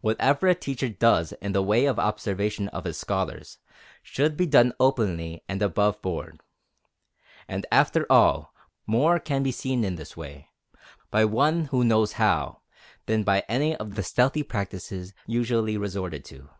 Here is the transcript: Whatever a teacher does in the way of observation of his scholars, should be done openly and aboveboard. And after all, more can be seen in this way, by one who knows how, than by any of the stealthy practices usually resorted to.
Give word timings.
Whatever 0.00 0.48
a 0.48 0.56
teacher 0.56 0.88
does 0.88 1.30
in 1.34 1.52
the 1.52 1.62
way 1.62 1.86
of 1.86 1.96
observation 1.96 2.66
of 2.70 2.82
his 2.84 2.98
scholars, 2.98 3.58
should 4.02 4.36
be 4.36 4.44
done 4.44 4.72
openly 4.80 5.44
and 5.48 5.62
aboveboard. 5.62 6.40
And 7.46 7.64
after 7.70 8.04
all, 8.10 8.52
more 8.88 9.20
can 9.20 9.44
be 9.44 9.52
seen 9.52 9.84
in 9.84 9.94
this 9.94 10.16
way, 10.16 10.48
by 11.12 11.24
one 11.26 11.66
who 11.66 11.84
knows 11.84 12.14
how, 12.14 12.62
than 13.06 13.22
by 13.22 13.44
any 13.48 13.76
of 13.76 13.94
the 13.94 14.02
stealthy 14.02 14.42
practices 14.42 15.14
usually 15.28 15.76
resorted 15.76 16.24
to. 16.24 16.50